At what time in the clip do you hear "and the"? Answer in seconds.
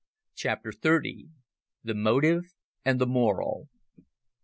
2.83-3.05